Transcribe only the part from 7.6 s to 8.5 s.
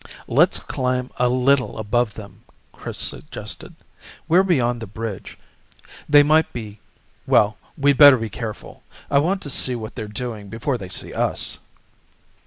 we'd better be